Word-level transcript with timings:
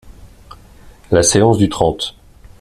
La 1.11 1.21
séance 1.21 1.59
du 1.59 1.69
trente. 1.69 2.15